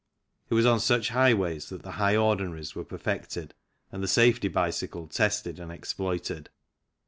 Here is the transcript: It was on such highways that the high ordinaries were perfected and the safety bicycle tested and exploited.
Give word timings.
It 0.49 0.55
was 0.55 0.65
on 0.65 0.79
such 0.79 1.09
highways 1.09 1.69
that 1.69 1.83
the 1.83 1.91
high 1.91 2.15
ordinaries 2.15 2.73
were 2.73 2.83
perfected 2.83 3.53
and 3.91 4.01
the 4.01 4.07
safety 4.07 4.47
bicycle 4.47 5.05
tested 5.05 5.59
and 5.59 5.71
exploited. 5.71 6.49